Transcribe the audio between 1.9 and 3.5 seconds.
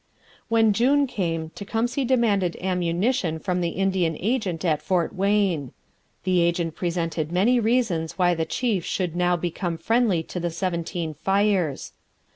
demanded ammunition